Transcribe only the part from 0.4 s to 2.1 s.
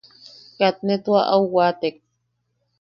Kat ne tua au waatek.